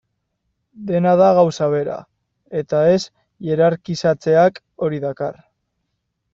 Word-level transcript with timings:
Dena 0.87 1.11
da 1.19 1.27
gauza 1.39 1.67
bera, 1.73 1.99
eta 2.63 2.81
ez 2.95 3.05
hierarkizatzeak 3.49 4.61
hori 4.89 5.05
dakar. 5.09 5.41